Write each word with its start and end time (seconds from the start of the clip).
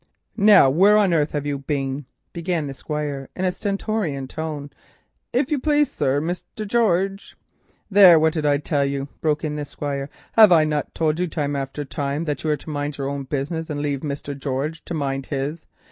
"Now, 0.35 0.67
where 0.67 0.97
on 0.97 1.13
earth 1.13 1.29
have 1.33 1.45
you 1.45 1.59
been?" 1.59 2.07
began 2.33 2.65
the 2.65 2.73
Squire, 2.73 3.29
in 3.35 3.45
a 3.45 3.51
stentorian 3.51 4.27
tone. 4.27 4.71
"If 5.31 5.51
you 5.51 5.59
please, 5.59 5.91
sir, 5.91 6.19
Mr. 6.19 6.67
George——" 6.67 7.37
"There, 7.91 8.19
what 8.19 8.33
did 8.33 8.43
I 8.43 8.57
tell 8.57 8.83
you?" 8.83 9.09
broke 9.21 9.43
in 9.43 9.57
the 9.57 9.63
Squire. 9.63 10.09
"Have 10.33 10.51
I 10.51 10.63
not 10.63 10.95
told 10.95 11.19
you 11.19 11.27
time 11.27 11.55
after 11.55 11.85
time 11.85 12.23
that 12.25 12.43
you 12.43 12.49
are 12.49 12.57
to 12.57 12.69
mind 12.71 12.97
your 12.97 13.09
own 13.09 13.25
business, 13.25 13.69
and 13.69 13.79
leave 13.79 13.99
'Mr. 13.99 14.35
George' 14.35 14.83
to 14.85 14.95
mind 14.95 15.27
his? 15.27 15.67